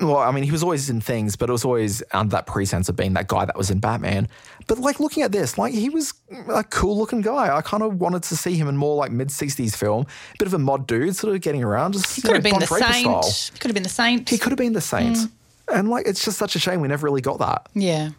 [0.00, 2.88] Well, I mean, he was always in things, but it was always under that pretense
[2.88, 4.28] of being that guy that was in Batman.
[4.66, 6.14] But like looking at this, like he was
[6.48, 7.54] a cool looking guy.
[7.56, 10.06] I kind of wanted to see him in more like mid 60s film.
[10.38, 11.92] Bit of a mod dude, sort of getting around.
[11.92, 13.24] Just He you could have know, been Don the Draper saint.
[13.24, 13.58] style.
[13.60, 14.28] Could have been the saint.
[14.28, 15.16] He could have been the saint.
[15.16, 15.30] Mm.
[15.72, 17.68] And like, it's just such a shame we never really got that.
[17.74, 18.10] Yeah.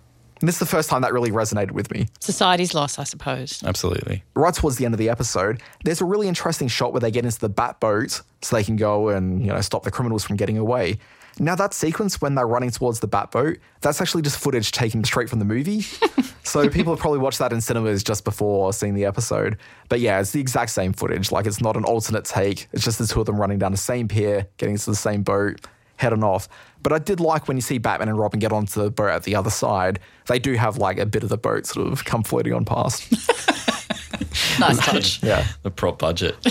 [0.42, 2.08] And this is the first time that really resonated with me.
[2.20, 3.64] Society's loss, I suppose.
[3.64, 4.24] Absolutely.
[4.34, 7.24] Right towards the end of the episode, there's a really interesting shot where they get
[7.24, 10.36] into the bat boat so they can go and, you know, stop the criminals from
[10.36, 11.00] getting away.
[11.38, 15.30] Now, that sequence when they're running towards the Batboat, that's actually just footage taken straight
[15.30, 15.82] from the movie.
[16.44, 19.58] so people have probably watched that in cinemas just before seeing the episode.
[19.90, 21.32] But yeah, it's the exact same footage.
[21.32, 22.68] Like it's not an alternate take.
[22.72, 25.24] It's just the two of them running down the same pier, getting to the same
[25.24, 25.66] boat,
[25.98, 26.48] heading off.
[26.82, 29.24] But I did like when you see Batman and Robin get onto the boat at
[29.24, 32.24] the other side, they do have like a bit of the boat sort of come
[32.24, 33.12] floating on past.
[34.60, 35.24] Nice touch.
[35.24, 35.46] yeah.
[35.64, 36.36] the prop budget.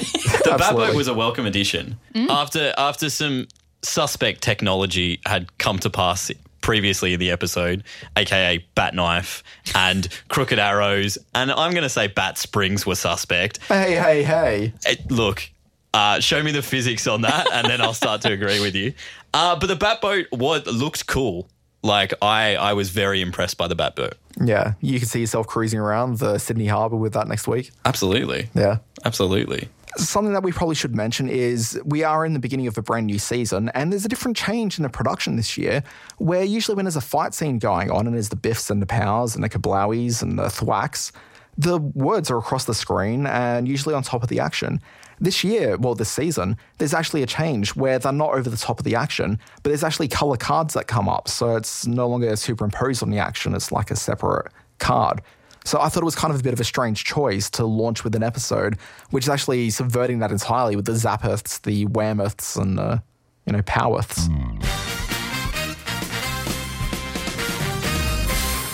[0.45, 2.29] The Batboat was a welcome addition mm.
[2.29, 3.47] after after some
[3.85, 7.85] suspect technology had come to pass previously in the episode,
[8.17, 9.43] aka bat knife
[9.75, 13.59] and crooked arrows, and I'm going to say bat springs were suspect.
[13.67, 14.73] Hey, hey, hey.
[14.87, 15.49] Eh, look,
[15.93, 18.95] uh, show me the physics on that, and then I'll start to agree with you.
[19.35, 21.49] Uh, but the bat boat what looked cool.
[21.83, 24.15] Like I, I was very impressed by the bat boat.
[24.43, 27.73] Yeah, you can see yourself cruising around the Sydney Harbour with that next week.
[27.85, 28.79] Absolutely, Yeah.
[29.05, 29.69] absolutely.
[29.97, 33.07] Something that we probably should mention is we are in the beginning of a brand
[33.07, 35.83] new season, and there's a different change in the production this year.
[36.19, 38.87] Where usually when there's a fight scene going on, and there's the Biffs and the
[38.87, 41.13] Powers and the Kablowies and the Thwacks,
[41.57, 44.81] the words are across the screen and usually on top of the action.
[45.21, 48.81] This year, well, this season, there's actually a change where they're not over the top
[48.81, 51.29] of the action, but there's actually color cards that come up.
[51.29, 55.23] So it's no longer superimposed on the action, it's like a separate card.
[55.65, 58.05] So I thought it was kind of a bit of a strange choice to launch
[58.05, 58.79] with an episode,
[59.11, 63.03] which is actually subverting that entirely with the Zappeths, the Whameths, and the,
[63.47, 64.29] you know, Poweths.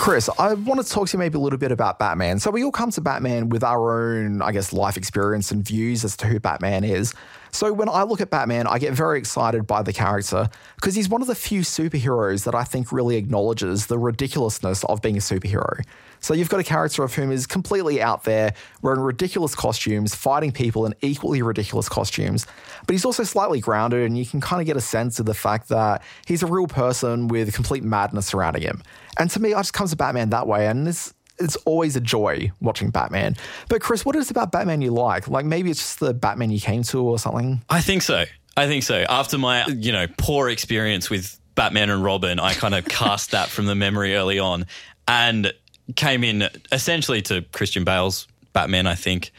[0.01, 2.39] Chris, I want to talk to you maybe a little bit about Batman.
[2.39, 6.03] So we all come to Batman with our own, I guess, life experience and views
[6.03, 7.13] as to who Batman is.
[7.51, 11.07] So when I look at Batman, I get very excited by the character because he's
[11.07, 15.19] one of the few superheroes that I think really acknowledges the ridiculousness of being a
[15.19, 15.85] superhero.
[16.21, 20.51] So you've got a character of whom is completely out there, wearing ridiculous costumes, fighting
[20.51, 22.45] people in equally ridiculous costumes.
[22.85, 25.33] But he's also slightly grounded, and you can kind of get a sense of the
[25.33, 28.83] fact that he's a real person with complete madness surrounding him.
[29.17, 32.01] And to me, I just comes to Batman that way, and it's it's always a
[32.01, 33.35] joy watching Batman.
[33.67, 35.27] But Chris, what is it about Batman you like?
[35.27, 37.63] Like maybe it's just the Batman you came to or something.
[37.67, 38.25] I think so.
[38.55, 39.05] I think so.
[39.09, 43.49] After my, you know, poor experience with Batman and Robin, I kind of cast that
[43.49, 44.67] from the memory early on
[45.07, 45.53] and
[45.95, 49.31] came in essentially to Christian Bale's Batman, I think.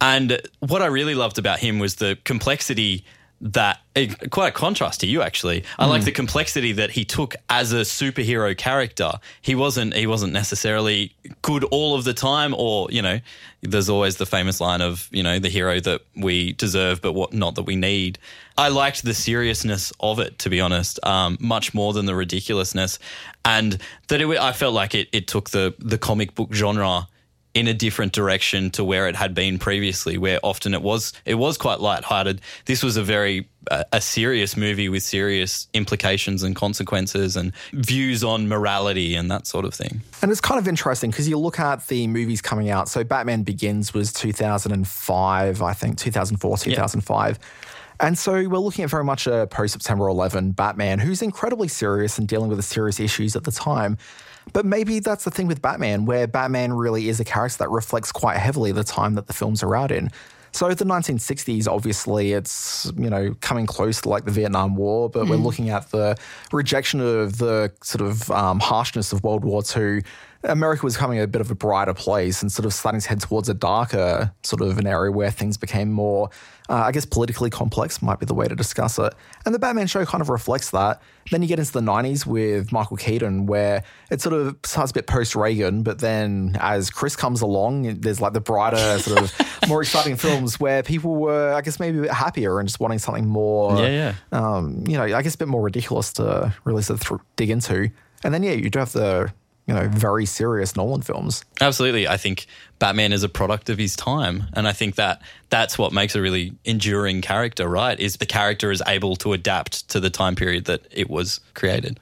[0.00, 3.04] And what I really loved about him was the complexity
[3.44, 5.64] that eh, quite a contrast to you actually.
[5.78, 9.12] I like the complexity that he took as a superhero character.
[9.42, 13.20] He wasn't he wasn't necessarily good all of the time or, you know,
[13.60, 17.34] there's always the famous line of, you know, the hero that we deserve but what
[17.34, 18.18] not that we need.
[18.56, 22.98] I liked the seriousness of it to be honest, um, much more than the ridiculousness
[23.44, 23.78] and
[24.08, 27.08] that it, I felt like it it took the the comic book genre
[27.54, 31.36] in a different direction to where it had been previously, where often it was it
[31.36, 32.40] was quite lighthearted.
[32.66, 38.22] This was a very uh, a serious movie with serious implications and consequences and views
[38.22, 40.02] on morality and that sort of thing.
[40.20, 42.88] And it's kind of interesting because you look at the movies coming out.
[42.88, 47.38] So Batman Begins was 2005, I think, 2004, 2005.
[48.00, 52.18] And so we're looking at very much a post September 11 Batman who's incredibly serious
[52.18, 53.96] and dealing with the serious issues at the time.
[54.52, 58.12] But maybe that's the thing with Batman, where Batman really is a character that reflects
[58.12, 60.10] quite heavily the time that the films are out in.
[60.54, 65.26] So the 1960s, obviously, it's you know coming close to like the Vietnam War, but
[65.26, 66.16] we're looking at the
[66.52, 70.02] rejection of the sort of um, harshness of World War II.
[70.44, 73.20] America was becoming a bit of a brighter place and sort of starting to head
[73.20, 76.28] towards a darker sort of an area where things became more,
[76.68, 79.14] uh, I guess, politically complex might be the way to discuss it.
[79.46, 81.00] And the Batman show kind of reflects that.
[81.30, 84.94] Then you get into the 90s with Michael Keaton, where it sort of starts a
[84.94, 89.32] bit post Reagan, but then as Chris comes along, there's like the brighter, sort of
[89.68, 92.98] more exciting films where people were, I guess, maybe a bit happier and just wanting
[92.98, 94.14] something more, Yeah, yeah.
[94.32, 97.48] Um, you know, I guess a bit more ridiculous to really sort of th- dig
[97.48, 97.90] into.
[98.22, 99.32] And then, yeah, you do have the,
[99.66, 101.44] you know, very serious Nolan films.
[101.60, 102.06] Absolutely.
[102.06, 102.46] I think
[102.78, 104.44] Batman is a product of his time.
[104.52, 107.98] And I think that that's what makes a really enduring character, right?
[107.98, 111.98] Is the character is able to adapt to the time period that it was created.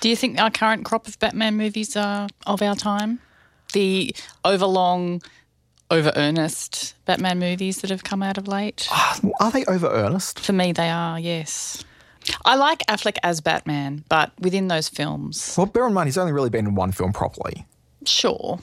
[0.00, 3.20] Do you think our current crop of Batman movies are of our time?
[3.72, 5.22] The overlong,
[5.90, 8.88] over earnest Batman movies that have come out of late?
[8.90, 10.40] Ah, are they over earnest?
[10.40, 11.84] For me, they are, yes.
[12.44, 16.32] I like Affleck as Batman, but within those films, Well, bear in mind, he's only
[16.32, 17.66] really been in one film properly.
[18.04, 18.58] sure.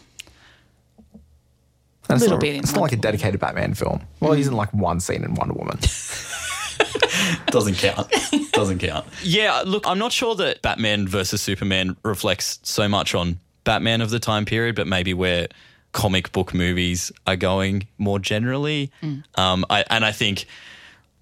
[2.10, 4.02] And it's Little not, bit in It's not like a dedicated Batman film.
[4.20, 5.78] Well, he's in like one scene in Wonder Woman.
[7.48, 8.12] Doesn't count.
[8.52, 9.06] Doesn't count.
[9.24, 14.10] Yeah, look, I'm not sure that Batman versus Superman reflects so much on Batman of
[14.10, 15.48] the time period, but maybe where
[15.94, 18.92] comic book movies are going more generally.
[19.36, 20.46] Um, I, and I think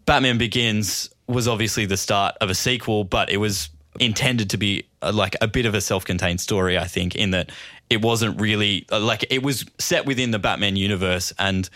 [0.06, 4.86] Batman Begins was obviously the start of a sequel, but it was intended to be
[5.02, 6.78] uh, like a bit of a self-contained story.
[6.78, 7.52] I think in that
[7.90, 11.70] it wasn't really uh, like it was set within the Batman universe and.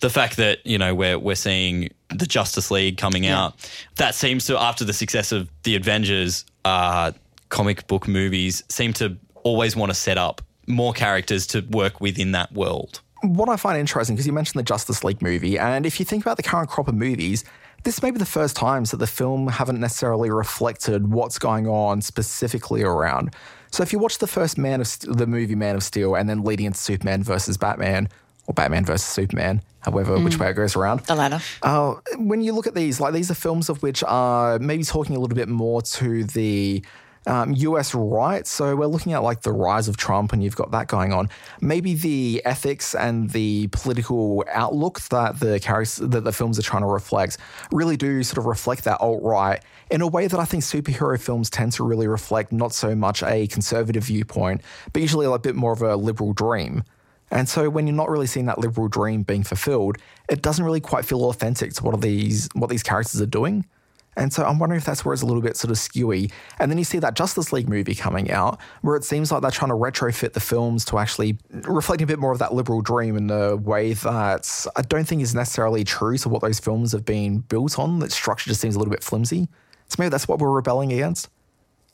[0.00, 4.46] The fact that you know we're we're seeing the Justice League coming out, that seems
[4.46, 7.12] to after the success of the Avengers, uh,
[7.50, 12.32] comic book movies seem to always want to set up more characters to work within
[12.32, 13.00] that world.
[13.22, 16.24] What I find interesting, because you mentioned the Justice League movie, and if you think
[16.24, 17.44] about the current crop of movies,
[17.82, 22.02] this may be the first times that the film haven't necessarily reflected what's going on
[22.02, 23.34] specifically around.
[23.70, 26.28] So if you watch the first Man of St- the movie Man of Steel and
[26.28, 28.08] then leading into Superman versus Batman,
[28.46, 31.00] or Batman versus Superman, however, which way it goes around.
[31.00, 31.40] The latter.
[31.62, 35.14] Uh, when you look at these, like these are films of which are maybe talking
[35.14, 36.82] a little bit more to the
[37.26, 38.46] um, US right.
[38.46, 41.28] So we're looking at like the rise of Trump, and you've got that going on.
[41.60, 46.82] Maybe the ethics and the political outlook that the characters that the films are trying
[46.82, 47.38] to reflect
[47.72, 51.20] really do sort of reflect that alt right in a way that I think superhero
[51.20, 55.56] films tend to really reflect not so much a conservative viewpoint, but usually a bit
[55.56, 56.84] more of a liberal dream.
[57.30, 60.80] And so when you're not really seeing that liberal dream being fulfilled, it doesn't really
[60.80, 63.66] quite feel authentic to what these what these characters are doing.
[64.16, 66.32] And so I'm wondering if that's where it's a little bit sort of skewy.
[66.58, 69.50] And then you see that Justice League movie coming out, where it seems like they're
[69.50, 73.16] trying to retrofit the films to actually reflect a bit more of that liberal dream
[73.16, 77.04] in a way that I don't think is necessarily true to what those films have
[77.04, 78.00] been built on.
[78.00, 79.48] That structure just seems a little bit flimsy.
[79.88, 81.28] So maybe that's what we're rebelling against.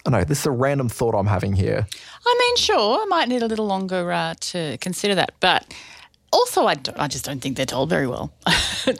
[0.06, 1.86] I know this is a random thought I'm having here.
[2.26, 5.74] I mean, sure, I might need a little longer uh, to consider that, but
[6.32, 8.32] also, I, don't- I just don't think they're told very well.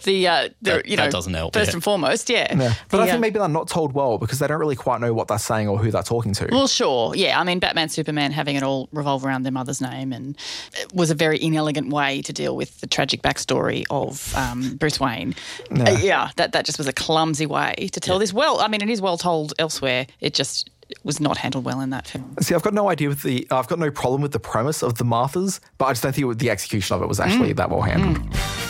[0.04, 1.74] the, uh, the That- you that know, doesn't help, First yeah.
[1.74, 2.54] and foremost, yeah.
[2.56, 2.74] Yeah.
[2.90, 5.00] But The, I think uh, maybe they're not told well because they don't really quite
[5.00, 6.48] know what they're saying or who they're talking to.
[6.50, 7.14] Well, sure.
[7.14, 7.38] Yeah.
[7.40, 10.36] I mean, Batman, Superman having it all revolve around their mother's name and
[10.74, 14.98] it was a very inelegant way to deal with the tragic backstory of um, Bruce
[15.00, 15.34] Wayne.
[15.70, 16.30] Uh, Yeah.
[16.36, 18.32] that, that just was a clumsy way to tell this.
[18.32, 20.06] Well, I mean, it is well told elsewhere.
[20.20, 20.70] It just
[21.04, 22.36] was not handled well in that film.
[22.40, 24.98] See, I've got no idea with the, I've got no problem with the premise of
[24.98, 27.56] the Marthas, but I just don't think the execution of it was actually mm.
[27.56, 28.18] that well handled.
[28.18, 28.65] Mm.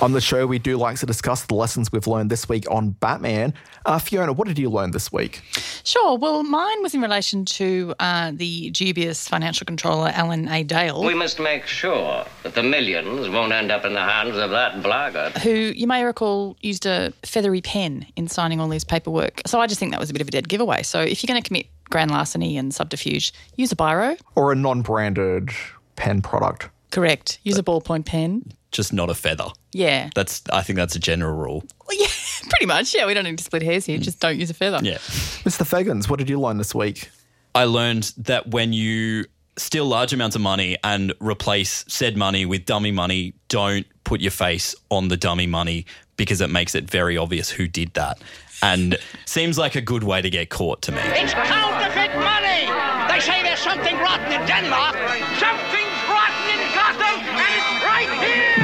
[0.00, 2.90] On the show, we do like to discuss the lessons we've learned this week on
[2.90, 3.52] Batman.
[3.84, 5.42] Uh, Fiona, what did you learn this week?
[5.82, 6.16] Sure.
[6.16, 10.62] Well, mine was in relation to uh, the dubious financial controller, Alan A.
[10.62, 11.02] Dale.
[11.02, 14.84] We must make sure that the millions won't end up in the hands of that
[14.84, 15.32] blackguard.
[15.38, 19.42] who you may recall used a feathery pen in signing all his paperwork.
[19.46, 20.84] So I just think that was a bit of a dead giveaway.
[20.84, 24.16] So if you're going to commit grand larceny and subterfuge, use a biro.
[24.36, 25.50] Or a non branded
[25.96, 26.68] pen product?
[26.92, 27.40] Correct.
[27.42, 28.52] Use a ballpoint pen.
[28.70, 29.48] Just not a feather.
[29.72, 30.10] Yeah.
[30.14, 31.64] That's I think that's a general rule.
[31.86, 32.06] Well, yeah,
[32.50, 32.94] pretty much.
[32.94, 33.98] Yeah, we don't need to split hairs here.
[33.98, 34.02] Mm.
[34.02, 34.80] Just don't use a feather.
[34.82, 34.98] Yeah.
[35.44, 35.64] Mr.
[35.64, 37.10] Feggans, what did you learn this week?
[37.54, 39.24] I learned that when you
[39.56, 44.30] steal large amounts of money and replace said money with dummy money, don't put your
[44.30, 45.84] face on the dummy money
[46.16, 48.20] because it makes it very obvious who did that.
[48.62, 51.00] And seems like a good way to get caught to me.
[51.02, 52.66] It's counterfeit money!
[53.12, 54.94] They say there's something rotten in Denmark.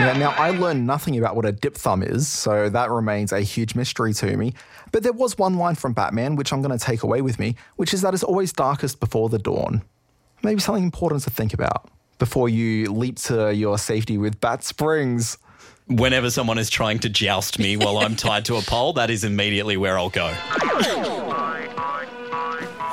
[0.05, 3.40] Yeah, now I learned nothing about what a dip thumb is, so that remains a
[3.40, 4.53] huge mystery to me.
[4.93, 7.57] But there was one line from Batman which I'm going to take away with me,
[7.77, 9.83] which is that it's always darkest before the dawn.
[10.43, 11.88] Maybe something important to think about
[12.19, 15.38] before you leap to your safety with Bat Springs.
[15.87, 19.25] Whenever someone is trying to joust me while I'm tied to a pole, that is
[19.25, 20.35] immediately where I'll go.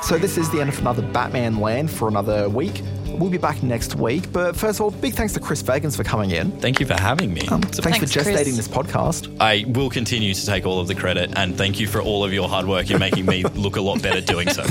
[0.02, 2.82] So this is the end of another Batman Land for another week.
[3.06, 6.02] We'll be back next week, but first of all, big thanks to Chris Feggans for
[6.02, 6.50] coming in.
[6.60, 7.46] Thank you for having me.
[7.48, 8.56] Um, thanks, Thanks, for gestating Chris.
[8.56, 9.34] this podcast.
[9.40, 12.32] I will continue to take all of the credit and thank you for all of
[12.32, 14.64] your hard work in making me look a lot better doing so.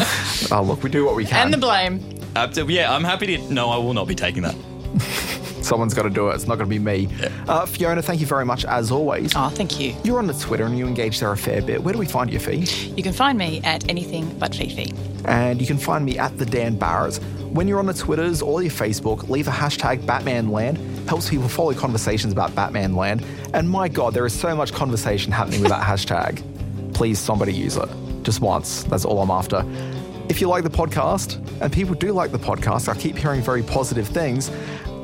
[0.54, 1.46] Oh, look, we do what we can.
[1.46, 2.04] And the blame.
[2.36, 3.54] Uh, yeah, I'm happy to.
[3.54, 4.56] No, I will not be taking that.
[5.72, 6.36] Someone's got to do it.
[6.36, 7.08] It's not going to be me.
[7.48, 9.32] Uh, Fiona, thank you very much as always.
[9.38, 9.96] Oh, thank you.
[10.04, 11.82] You're on the Twitter and you engage there a fair bit.
[11.82, 12.66] Where do we find you, Fee?
[12.94, 14.94] You can find me at anything but Fifi.
[15.24, 17.16] And you can find me at the Dan Barrett.
[17.54, 21.08] When you're on the Twitters or your Facebook, leave a hashtag BatmanLand.
[21.08, 23.26] Helps people follow conversations about Batman Land.
[23.54, 26.44] And my God, there is so much conversation happening with that hashtag.
[26.94, 27.88] Please, somebody use it.
[28.24, 28.84] Just once.
[28.84, 29.64] That's all I'm after.
[30.28, 33.64] If you like the podcast, and people do like the podcast, I keep hearing very
[33.64, 34.52] positive things.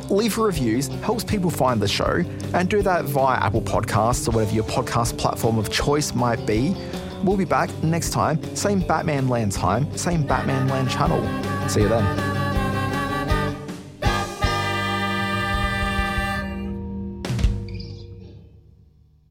[0.09, 4.55] Leave reviews, helps people find the show, and do that via Apple Podcasts or whatever
[4.55, 6.75] your podcast platform of choice might be.
[7.23, 11.21] We'll be back next time, same Batman Land time, same Batman Land channel.
[11.67, 12.36] See you then.